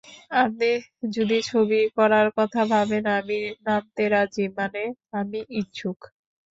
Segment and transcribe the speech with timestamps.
[0.35, 0.69] আপনি
[1.11, 4.83] যদি ছবি করার কথা ভাবেন, আমি নামতে রাজি, মানে
[5.13, 5.99] আমি ইচ্ছুক।